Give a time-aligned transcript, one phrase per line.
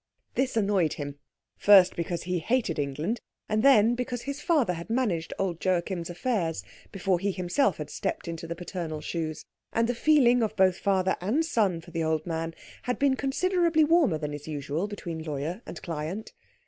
[0.33, 1.19] This annoyed him;
[1.57, 6.63] first because he hated England and then because his father had managed old Joachim's affairs
[6.91, 11.17] before he himself had stepped into the paternal shoes, and the feeling of both father
[11.21, 15.61] and son for the old man had been considerably warmer than is usual between lawyer
[15.67, 16.33] and client.